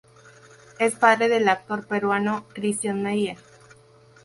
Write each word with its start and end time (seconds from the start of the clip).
Es 0.79 0.95
padre 0.95 1.29
del 1.29 1.47
actor 1.47 1.85
peruano 1.85 2.45
Christian 2.55 3.03
Meier. 3.03 3.37